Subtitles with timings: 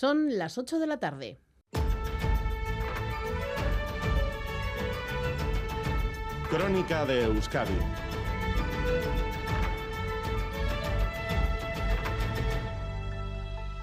[0.00, 1.40] Son las 8 de la tarde.
[6.48, 7.74] Crónica de Euskadi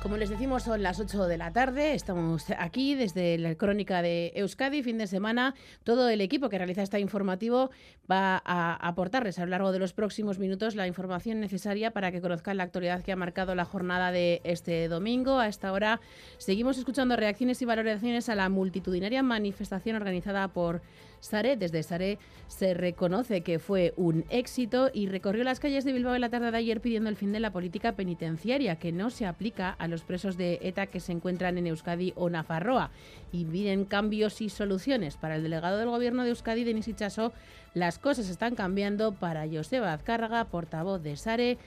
[0.05, 1.95] Como les decimos, son las 8 de la tarde.
[1.95, 5.55] Estamos aquí desde la crónica de Euskadi, fin de semana.
[5.83, 7.71] Todo el equipo que realiza este informativo
[8.09, 12.21] va a aportarles a lo largo de los próximos minutos la información necesaria para que
[12.21, 15.39] conozcan la actualidad que ha marcado la jornada de este domingo.
[15.39, 15.99] A esta hora
[16.37, 20.83] seguimos escuchando reacciones y valoraciones a la multitudinaria manifestación organizada por
[21.25, 21.57] Sare.
[21.57, 26.21] Desde Sare se reconoce que fue un éxito y recorrió las calles de Bilbao en
[26.21, 29.71] la tarde de ayer pidiendo el fin de la política penitenciaria que no se aplica
[29.71, 32.91] a los presos de ETA que se encuentran en Euskadi o Nafarroa
[33.31, 35.17] y piden cambios y soluciones.
[35.17, 37.33] Para el delegado del gobierno de Euskadi, Denis Ichaso,
[37.73, 39.11] las cosas están cambiando.
[39.13, 41.57] Para Joseba Azcárraga, portavoz de Sare,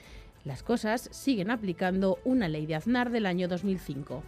[0.45, 4.23] las cosas siguen aplicando una ley de Aznar del año 2005.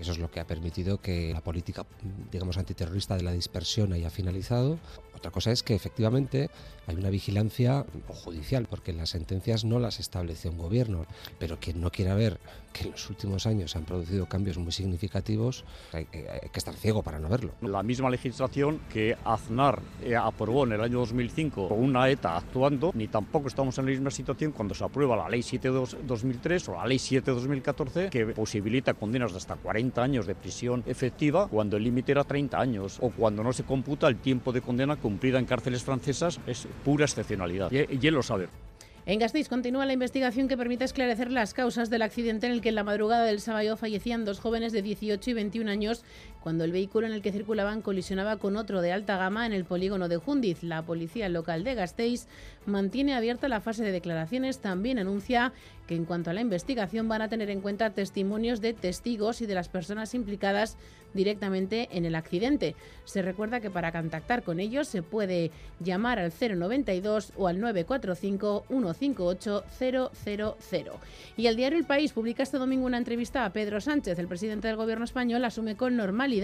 [0.00, 1.86] Eso es lo que ha permitido que la política,
[2.30, 4.78] digamos, antiterrorista de la dispersión haya finalizado.
[5.14, 6.50] Otra cosa es que efectivamente
[6.86, 11.06] hay una vigilancia judicial, porque las sentencias no las establece un gobierno,
[11.38, 12.38] pero quien no quiera ver
[12.74, 17.02] que en los últimos años se han producido cambios muy significativos, hay, que estar ciego
[17.02, 17.52] para no verlo.
[17.62, 22.90] La misma legislación que Aznar eh, aprobó en el año 2005 con una ETA actuando,
[22.94, 26.72] ni tampoco estamos en la misma situación cuando se aprueba la Ley 7 2003 o
[26.74, 31.76] la Ley 7 2014, que posibilita condenas de hasta 40 años de prisión efectiva cuando
[31.76, 35.38] el límite era 30 años, o cuando no se computa el tiempo de condena cumplida
[35.38, 37.70] en cárceles francesas, es pura excepcionalidad.
[37.70, 38.48] Y, y él lo sabe.
[39.08, 42.70] En Gasteiz continúa la investigación que permite esclarecer las causas del accidente en el que
[42.70, 46.04] en la madrugada del sábado fallecían dos jóvenes de 18 y 21 años
[46.42, 49.64] cuando el vehículo en el que circulaban colisionaba con otro de alta gama en el
[49.64, 50.62] polígono de Jundiz.
[50.62, 52.26] La policía local de Gasteiz
[52.66, 54.58] mantiene abierta la fase de declaraciones.
[54.58, 55.52] También anuncia
[55.86, 59.46] que en cuanto a la investigación van a tener en cuenta testimonios de testigos y
[59.46, 60.76] de las personas implicadas
[61.14, 62.76] directamente en el accidente.
[63.04, 65.50] Se recuerda que para contactar con ellos se puede
[65.80, 71.00] llamar al 092 o al 945 158 000.
[71.36, 74.18] Y el diario El País publica este domingo una entrevista a Pedro Sánchez.
[74.18, 76.35] El presidente del gobierno español asume con normalidad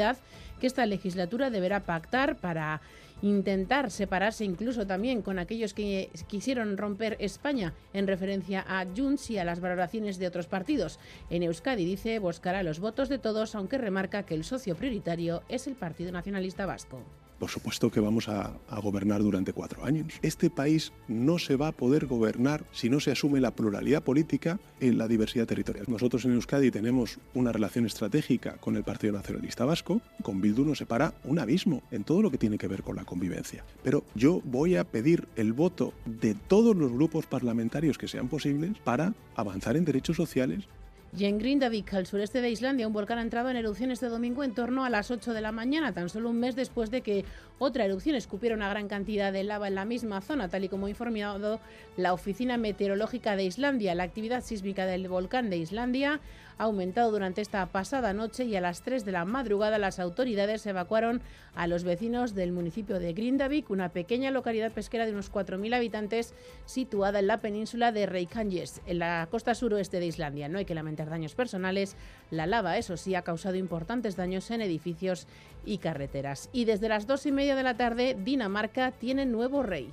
[0.60, 2.80] que esta legislatura deberá pactar para
[3.22, 9.38] intentar separarse incluso también con aquellos que quisieron romper España en referencia a Junts y
[9.38, 10.98] a las valoraciones de otros partidos.
[11.30, 15.66] En Euskadi dice buscará los votos de todos, aunque remarca que el socio prioritario es
[15.66, 17.02] el Partido Nacionalista Vasco.
[17.42, 18.52] Por supuesto que vamos a,
[18.84, 20.12] gobernar durante cuatro años.
[20.22, 24.60] Este país no se va a poder gobernar si no se asume la pluralidad política
[24.78, 25.86] y la diversidad territorial.
[25.88, 30.00] Nosotros en Euskadi tenemos una relación estratégica con el Partido Nacionalista Vasco.
[30.22, 33.04] Con Bildu nos separa un abismo en todo lo que tiene que ver con la
[33.04, 33.64] convivencia.
[33.82, 38.78] Pero yo voy a pedir el voto de todos los grupos parlamentarios que sean posibles
[38.84, 40.68] para avanzar en derechos sociales
[41.14, 44.44] y en Grindavik, al sureste de Islandia, un volcán ha entrado en erupción este domingo
[44.44, 47.26] en torno a las 8 de la mañana, tan solo un mes después de que
[47.58, 50.86] otra erupción escupiera una gran cantidad de lava en la misma zona, tal y como
[50.86, 51.60] ha informado
[51.98, 53.94] la Oficina Meteorológica de Islandia.
[53.94, 56.18] La actividad sísmica del volcán de Islandia
[56.58, 60.66] ha aumentado durante esta pasada noche y a las 3 de la madrugada las autoridades
[60.66, 61.22] evacuaron
[61.54, 66.34] a los vecinos del municipio de Grindavik, una pequeña localidad pesquera de unos 4.000 habitantes
[66.64, 70.48] situada en la península de Reykjanes, en la costa suroeste de Islandia.
[70.48, 71.96] No hay que lamentar daños personales.
[72.30, 75.26] La lava, eso sí, ha causado importantes daños en edificios
[75.64, 76.48] y carreteras.
[76.52, 79.90] Y desde las dos y media de la tarde, Dinamarca tiene nuevo rey.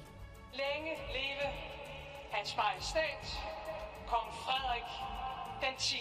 [5.59, 5.99] 感情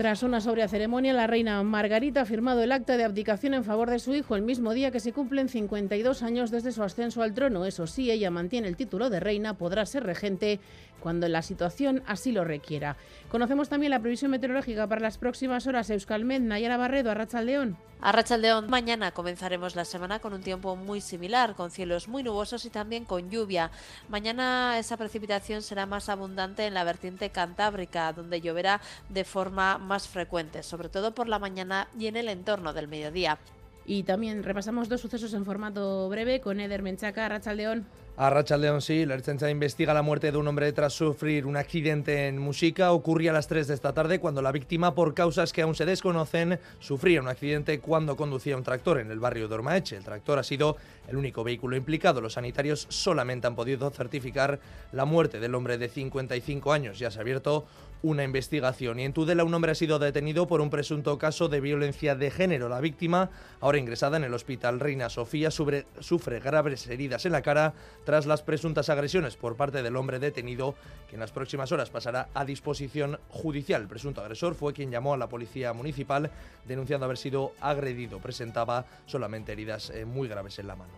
[0.00, 3.90] Tras una sobria ceremonia, la reina Margarita ha firmado el acta de abdicación en favor
[3.90, 7.34] de su hijo el mismo día que se cumplen 52 años desde su ascenso al
[7.34, 7.66] trono.
[7.66, 10.58] Eso sí, ella mantiene el título de reina, podrá ser regente
[11.00, 12.96] cuando la situación así lo requiera.
[13.30, 15.90] Conocemos también la previsión meteorológica para las próximas horas.
[15.90, 17.76] Euskalmed, Nayara Barredo, Arrachaldeón.
[18.02, 22.70] Arrachaldeón, mañana comenzaremos la semana con un tiempo muy similar, con cielos muy nubosos y
[22.70, 23.70] también con lluvia.
[24.08, 30.06] Mañana esa precipitación será más abundante en la vertiente cantábrica, donde lloverá de forma más
[30.06, 33.40] frecuente, sobre todo por la mañana y en el entorno del mediodía.
[33.84, 37.86] Y también repasamos dos sucesos en formato breve con Eder Menchaca, Arrachaldeón.
[38.22, 41.56] A Rachel León, sí, la Ertzaintza investiga la muerte de un hombre tras sufrir un
[41.56, 42.92] accidente en Musica.
[42.92, 45.86] Ocurría a las 3 de esta tarde cuando la víctima, por causas que aún se
[45.86, 49.96] desconocen, sufría un accidente cuando conducía un tractor en el barrio de Ormaeche.
[49.96, 50.76] El tractor ha sido
[51.08, 52.20] el único vehículo implicado.
[52.20, 54.60] Los sanitarios solamente han podido certificar
[54.92, 56.98] la muerte del hombre de 55 años.
[56.98, 57.64] Ya se ha abierto
[58.02, 58.98] una investigación.
[59.00, 62.30] Y en Tudela un hombre ha sido detenido por un presunto caso de violencia de
[62.30, 62.68] género.
[62.68, 63.30] La víctima,
[63.60, 67.74] ahora ingresada en el hospital Reina Sofía, sufre graves heridas en la cara
[68.10, 70.74] tras las presuntas agresiones por parte del hombre detenido,
[71.08, 73.82] que en las próximas horas pasará a disposición judicial.
[73.82, 76.28] El presunto agresor fue quien llamó a la policía municipal
[76.66, 78.18] denunciando haber sido agredido.
[78.18, 80.90] Presentaba solamente heridas eh, muy graves en la mano.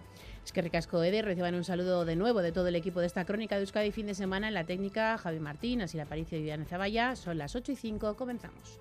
[0.42, 3.26] Es que ricasco Eder, reciban un saludo de nuevo de todo el equipo de esta
[3.26, 6.40] crónica de Euskadi fin de semana en la técnica Javi Martín, así la Aparicio y
[6.40, 7.14] Viviana Zavalla.
[7.14, 8.80] Son las 8 y 5, comenzamos.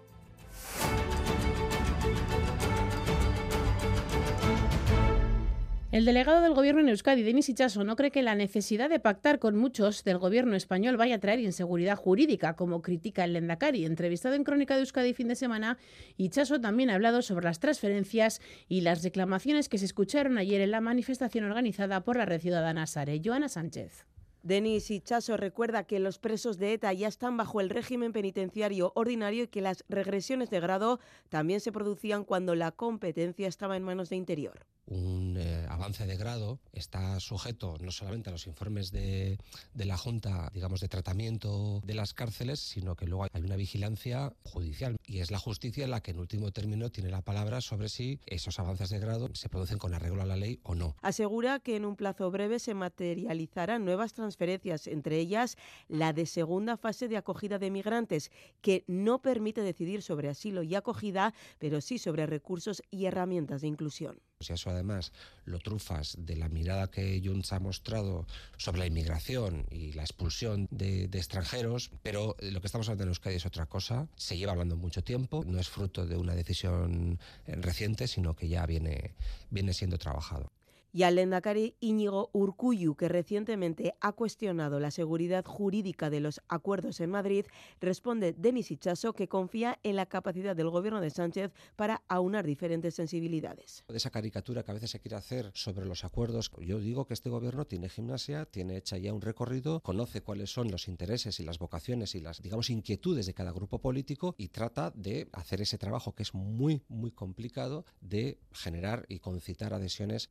[5.92, 9.40] El delegado del Gobierno en Euskadi, Denis Ichaso, no cree que la necesidad de pactar
[9.40, 13.84] con muchos del Gobierno español vaya a traer inseguridad jurídica, como critica el Lendakari.
[13.84, 15.78] Entrevistado en Crónica de Euskadi fin de semana,
[16.16, 18.40] Ichaso también ha hablado sobre las transferencias
[18.70, 22.88] y las reclamaciones que se escucharon ayer en la manifestación organizada por la red ciudadana
[22.88, 23.20] Sare.
[23.22, 24.06] Joana Sánchez.
[24.44, 29.44] Denis Ichaso recuerda que los presos de ETA ya están bajo el régimen penitenciario ordinario
[29.44, 34.10] y que las regresiones de grado también se producían cuando la competencia estaba en manos
[34.10, 39.40] de Interior un eh, avance de grado está sujeto no solamente a los informes de,
[39.74, 44.34] de, la Junta, digamos, de tratamiento de las cárceles, sino que luego hay una vigilancia
[44.44, 48.20] judicial y es la justicia la que en último término tiene la palabra sobre si
[48.26, 50.96] esos avances de grado se producen con arreglo a la ley o no.
[51.02, 55.56] Asegura que en un plazo breve se materializarán nuevas transferencias, entre ellas
[55.88, 58.30] la de segunda fase de acogida de migrantes,
[58.62, 63.68] que no permite decidir sobre asilo y acogida, pero sí sobre recursos y herramientas de
[63.68, 64.20] inclusión.
[64.42, 65.12] Si eso además
[65.46, 68.26] lo trufas de la mirada que Junts ha mostrado
[68.58, 73.36] sobre la inmigración y la expulsión de, extranjeros, pero lo que estamos hablando en Euskadi
[73.36, 77.56] es otra cosa, se lleva hablando mucho tiempo, no es fruto de una decisión eh,
[77.56, 79.14] reciente, sino que ya viene,
[79.50, 80.52] viene siendo trabajado
[80.94, 87.00] y al Lendakari Íñigo Urcuyu, que recientemente ha cuestionado la seguridad jurídica de los acuerdos
[87.00, 87.46] en Madrid,
[87.80, 92.96] responde Denis Ichaso que confía en la capacidad del gobierno de Sánchez para aunar diferentes
[92.96, 93.84] sensibilidades.
[93.88, 97.14] De esa caricatura que a veces se quiere hacer sobre los acuerdos, yo digo que
[97.14, 101.44] este gobierno tiene gimnasia, tiene hecha ya un recorrido, conoce cuáles son los intereses y
[101.44, 105.78] las vocaciones y las, digamos, inquietudes de cada grupo político y trata de hacer ese
[105.78, 110.30] trabajo que es muy, muy complicado de generar y concitar adhesiones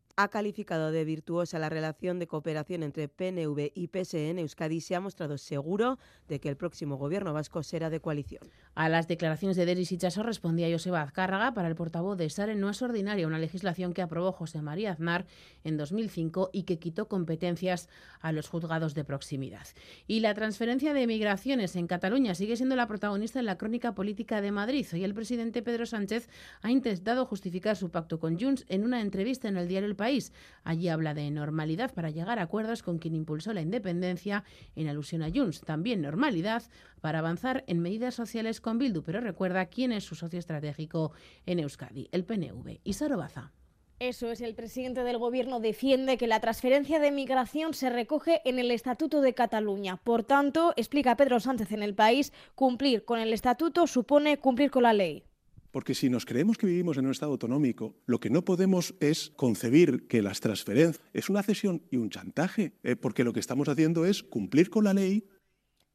[0.50, 5.38] calificado de virtuosa la relación de cooperación entre PNV y PSN, Euskadi se ha mostrado
[5.38, 8.42] seguro de que el próximo gobierno vasco será de coalición.
[8.74, 12.68] A las declaraciones de Deris Ichaso respondía Joseba Azcárraga para el portavoz de SARE no
[12.68, 15.24] es ordinaria una legislación que aprobó José María Aznar
[15.62, 17.88] en 2005 y que quitó competencias
[18.20, 19.68] a los juzgados de proximidad.
[20.08, 24.40] Y la transferencia de migraciones en Cataluña sigue siendo la protagonista en la crónica política
[24.40, 24.84] de Madrid.
[24.92, 26.28] Hoy el presidente Pedro Sánchez
[26.62, 30.32] ha intentado justificar su pacto con Junts en una entrevista en el diario El País.
[30.64, 34.44] Allí habla de normalidad para llegar a acuerdos con quien impulsó la independencia,
[34.76, 35.60] en alusión a Junts.
[35.60, 36.62] También normalidad
[37.00, 41.12] para avanzar en medidas sociales con Bildu, pero recuerda quién es su socio estratégico
[41.46, 42.80] en Euskadi, el PNV.
[42.84, 43.52] y Baza.
[44.00, 48.58] Eso es, el presidente del Gobierno defiende que la transferencia de migración se recoge en
[48.58, 49.98] el Estatuto de Cataluña.
[49.98, 54.84] Por tanto, explica Pedro Sánchez en el país, cumplir con el Estatuto supone cumplir con
[54.84, 55.24] la ley.
[55.70, 59.32] Porque si nos creemos que vivimos en un Estado autonómico, lo que no podemos es
[59.36, 63.68] concebir que las transferencias es una cesión y un chantaje, eh, porque lo que estamos
[63.68, 65.24] haciendo es cumplir con la ley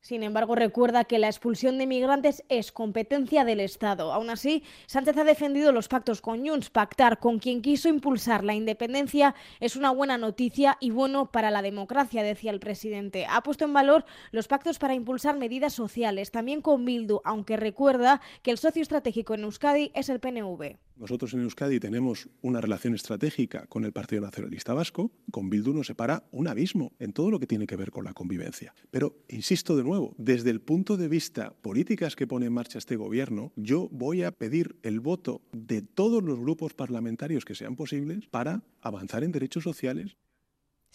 [0.06, 4.13] sin embargo, recuerda que la expulsión de migrantes es competencia del Estado.
[4.13, 6.69] Aún así, Sánchez ha defendido los pactos con Junts.
[6.69, 11.63] Pactar con quien quiso impulsar la independencia es una buena noticia y bueno para la
[11.63, 13.25] democracia, decía el presidente.
[13.28, 18.22] Ha puesto en valor los pactos para impulsar medidas sociales, también con Bildu, aunque recuerda
[18.44, 20.85] que el socio estratégico en Euskadi es el PNV.
[20.98, 25.12] Nosotros en Euskadi tenemos una relación estratégica con el Partido Nacionalista Vasco.
[25.30, 28.14] Con Bildu nos separa un abismo en todo lo que tiene que ver con la
[28.14, 28.74] convivencia.
[28.92, 32.96] Pero, insisto de nuevo, desde el punto de vista políticas que pone en marcha este
[32.96, 38.28] gobierno, yo voy a pedir el voto de todos los grupos parlamentarios que sean posibles
[38.28, 40.16] para avanzar en derechos sociales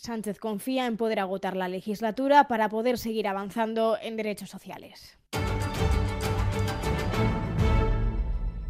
[0.00, 5.19] Sánchez confía en poder agotar la legislatura para poder seguir avanzando en derechos sociales.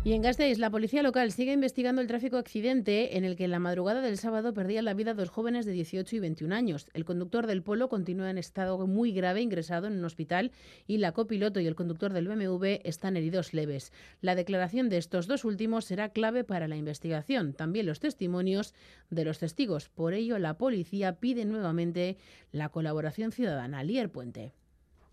[0.02, 3.50] Y en Gasteiz, la policía local sigue investigando el tráfico accidente en el que en
[3.50, 6.88] la madrugada del sábado perdían la vida dos jóvenes de 18 y 21 años.
[6.94, 10.52] El conductor del Polo continúa en estado muy grave, ingresado en un hospital,
[10.86, 13.92] y la copiloto y el conductor del BMW están heridos leves.
[14.22, 18.72] La declaración de estos dos últimos será clave para la investigación, también los testimonios
[19.10, 19.90] de los testigos.
[19.90, 22.16] Por ello, la policía pide nuevamente
[22.52, 23.84] la colaboración ciudadana.
[23.84, 24.54] Lier Puente.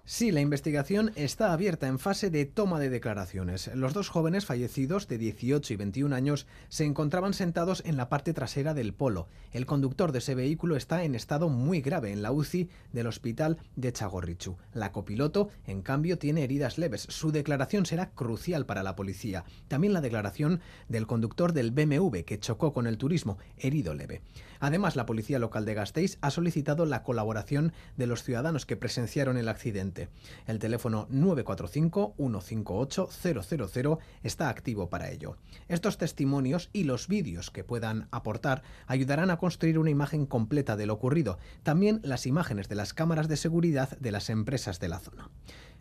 [0.09, 3.69] Sí, la investigación está abierta en fase de toma de declaraciones.
[3.75, 8.33] Los dos jóvenes fallecidos de 18 y 21 años se encontraban sentados en la parte
[8.33, 9.27] trasera del polo.
[9.51, 13.57] El conductor de ese vehículo está en estado muy grave en la UCI del hospital
[13.75, 14.55] de Chagorrichu.
[14.73, 17.05] La copiloto, en cambio, tiene heridas leves.
[17.09, 19.43] Su declaración será crucial para la policía.
[19.67, 24.21] También la declaración del conductor del BMW que chocó con el turismo, herido leve.
[24.59, 29.37] Además, la policía local de Gasteiz ha solicitado la colaboración de los ciudadanos que presenciaron
[29.37, 30.09] el accidente.
[30.45, 35.37] El teléfono 945-158-000 está activo para ello.
[35.67, 40.85] Estos testimonios y los vídeos que puedan aportar ayudarán a construir una imagen completa de
[40.85, 44.99] lo ocurrido, también las imágenes de las cámaras de seguridad de las empresas de la
[44.99, 45.29] zona.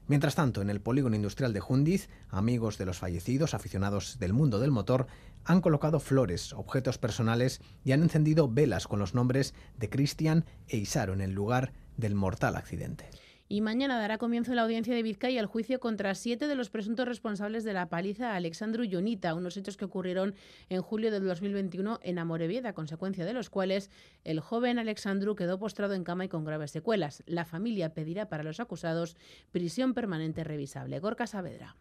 [0.09, 4.61] Mientras tanto, en el polígono industrial de Jundiz, amigos de los fallecidos, aficionados del mundo
[4.61, 5.09] del motor,
[5.45, 10.77] han colocado flores, objetos personales y han encendido velas con los nombres de Cristian e
[10.77, 13.11] Isaro en el lugar del mortal accidente.
[13.49, 17.07] Y mañana dará comienzo la audiencia de Vizcaya el juicio contra siete de los presuntos
[17.07, 20.35] responsables de la paliza a Alexandru Yonita, unos hechos que ocurrieron
[20.69, 23.91] en julio del 2021 en Amorebieta, a consecuencia de los cuales
[24.25, 27.23] el joven Alexandru quedó postrado en cama y con graves secuelas.
[27.27, 29.17] La familia pedirá para los acusados
[29.53, 30.99] prisión permanente revisable.
[30.99, 31.77] Gorka Saavedra.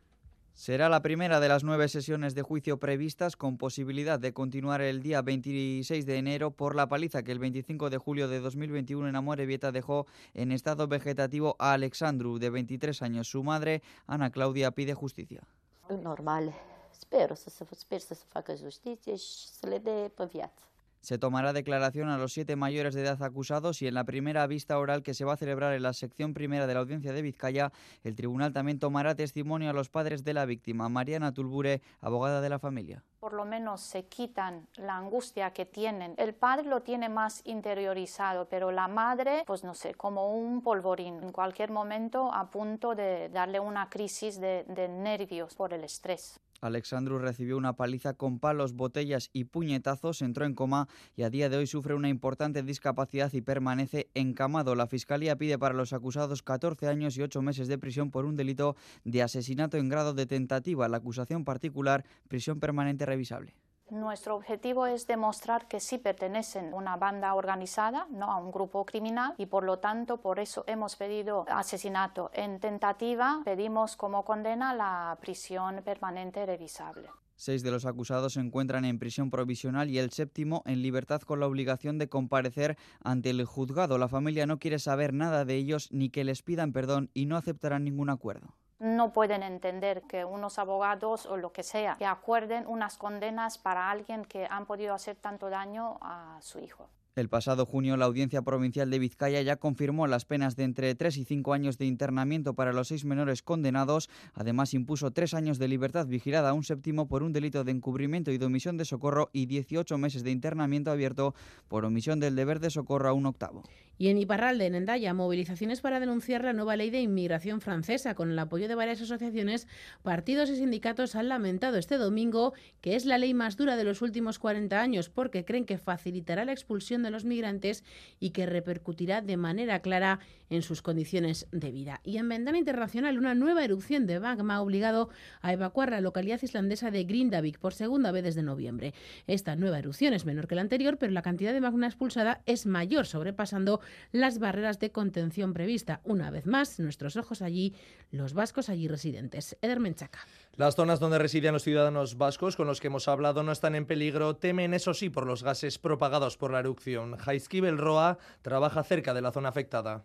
[0.55, 5.03] Será la primera de las nueve sesiones de juicio previstas con posibilidad de continuar el
[5.03, 9.17] día 26 de enero por la paliza que el 25 de julio de 2021 en
[9.17, 13.27] Amorebieta dejó en estado vegetativo a Alexandru, de 23 años.
[13.27, 15.41] Su madre, Ana Claudia, pide justicia.
[15.89, 16.55] Normal.
[16.89, 19.79] Espero, se, espero se facă justiție și să le
[20.15, 20.63] pe viață.
[21.05, 24.79] Se tomará declaración a los siete mayores de edad acusados y en la primera vista
[24.79, 27.71] oral que se va a celebrar en la sección primera de la audiencia de Vizcaya,
[28.03, 32.49] el tribunal también tomará testimonio a los padres de la víctima, Mariana Tulbure, abogada de
[32.49, 36.13] la familia por lo menos se quitan la angustia que tienen.
[36.17, 41.23] El padre lo tiene más interiorizado, pero la madre, pues no sé, como un polvorín,
[41.23, 46.39] en cualquier momento a punto de darle una crisis de, de nervios por el estrés.
[46.61, 51.49] Alexandru recibió una paliza con palos, botellas y puñetazos, entró en coma y a día
[51.49, 54.75] de hoy sufre una importante discapacidad y permanece encamado.
[54.75, 58.35] La Fiscalía pide para los acusados 14 años y 8 meses de prisión por un
[58.35, 60.87] delito de asesinato en grado de tentativa.
[60.87, 63.55] La acusación particular, prisión permanente revisable.
[63.91, 68.83] Nuestro objetivo es demostrar que sí pertenecen a una banda organizada, no a un grupo
[68.83, 74.73] criminal, y por lo tanto por eso hemos pedido asesinato en tentativa, pedimos como condena
[74.73, 77.09] la prisión permanente revisable.
[77.35, 81.39] Seis de los acusados se encuentran en prisión provisional y el séptimo en libertad con
[81.39, 83.99] la obligación de comparecer ante el juzgado.
[83.99, 87.37] La familia no quiere saber nada de ellos ni que les pidan perdón y no
[87.37, 92.65] aceptarán ningún acuerdo no pueden entender que unos abogados o lo que sea que acuerden
[92.67, 96.89] unas condenas para alguien que han podido hacer tanto daño a su hijo.
[97.15, 101.15] El pasado junio, la Audiencia Provincial de Vizcaya ya confirmó las penas de entre 3
[101.15, 104.09] y 5 años de internamiento para los seis menores condenados.
[104.33, 108.31] Además, impuso tres años de libertad vigilada a un séptimo por un delito de encubrimiento
[108.31, 111.35] y de omisión de socorro y 18 meses de internamiento abierto
[111.69, 113.63] por omisión del deber de socorro a un octavo.
[113.97, 118.15] Y en Iparralde, en Endaya, movilizaciones para denunciar la nueva ley de inmigración francesa.
[118.15, 119.67] Con el apoyo de varias asociaciones,
[120.03, 124.01] partidos y sindicatos han lamentado este domingo que es la ley más dura de los
[124.01, 127.83] últimos 40 años porque creen que facilitará la expulsión de los migrantes
[128.19, 132.01] y que repercutirá de manera clara en sus condiciones de vida.
[132.03, 135.09] Y en Ventana Internacional, una nueva erupción de magma ha obligado
[135.41, 138.93] a evacuar la localidad islandesa de Grindavik por segunda vez desde noviembre.
[139.27, 142.65] Esta nueva erupción es menor que la anterior, pero la cantidad de magma expulsada es
[142.65, 143.79] mayor, sobrepasando
[144.11, 146.01] las barreras de contención prevista.
[146.03, 147.73] Una vez más, nuestros ojos allí,
[148.11, 149.57] los vascos allí residentes.
[149.61, 150.19] Eder Menchaca.
[150.55, 153.85] Las zonas donde residen los ciudadanos vascos con los que hemos hablado no están en
[153.85, 157.17] peligro, temen eso sí por los gases propagados por la erupción.
[157.17, 160.03] Jaizkibel Roa trabaja cerca de la zona afectada.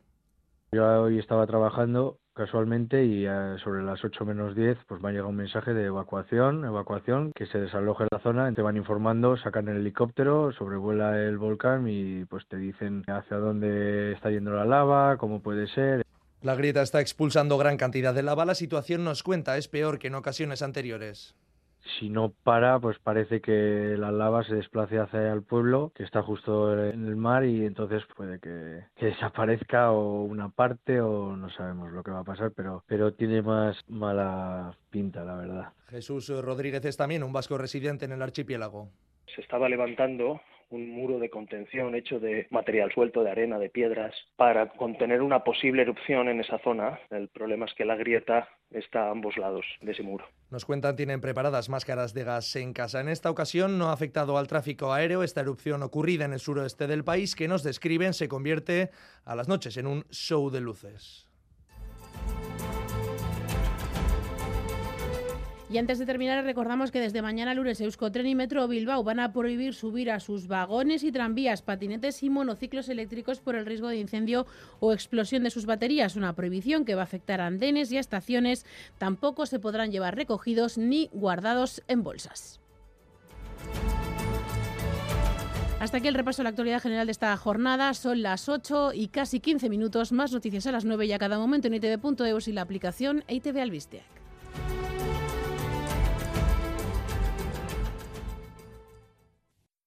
[0.73, 3.27] Yo hoy estaba trabajando casualmente y
[3.63, 7.45] sobre las 8 menos 10 pues me ha llegado un mensaje de evacuación, evacuación, que
[7.45, 12.47] se desaloje la zona, te van informando, sacan el helicóptero, sobrevuela el volcán y pues
[12.49, 16.03] te dicen hacia dónde está yendo la lava, cómo puede ser.
[16.41, 20.07] La grieta está expulsando gran cantidad de lava, la situación nos cuenta es peor que
[20.07, 21.35] en ocasiones anteriores
[21.99, 26.23] si no para, pues parece que la lava se desplace hacia el pueblo, que está
[26.23, 31.93] justo en el mar, y entonces puede que, desaparezca o una parte o no sabemos
[31.93, 35.73] lo que va a pasar, pero, pero tiene más mala pinta, la verdad.
[35.89, 38.89] Jesús Rodríguez es también un vasco residente en el archipiélago.
[39.35, 44.15] Se estaba levantando un muro de contención hecho de material suelto, de arena, de piedras,
[44.37, 46.99] para contener una posible erupción en esa zona.
[47.11, 50.25] El problema es que la grieta está a ambos lados de ese muro.
[50.51, 53.01] Nos cuentan, tienen preparadas máscaras de gas en casa.
[53.01, 56.87] En esta ocasión no ha afectado al tráfico aéreo esta erupción ocurrida en el suroeste
[56.87, 58.91] del país que nos describen se convierte
[59.25, 61.30] a las noches en un show de luces.
[65.71, 69.33] Y antes de terminar, recordamos que desde mañana lunes Euskotren y Metro Bilbao van a
[69.33, 73.99] prohibir subir a sus vagones y tranvías, patinetes y monociclos eléctricos por el riesgo de
[73.99, 74.49] incendio
[74.81, 76.17] o explosión de sus baterías.
[76.17, 78.67] Una prohibición que va a afectar a andenes y a estaciones.
[78.99, 82.59] Tampoco se podrán llevar recogidos ni guardados en bolsas.
[85.79, 87.95] Hasta aquí el repaso de la actualidad general de esta jornada.
[87.95, 90.11] Son las 8 y casi 15 minutos.
[90.11, 93.61] Más noticias a las 9 y a cada momento en itv.eus y la aplicación ITV
[93.61, 94.20] Albisteac.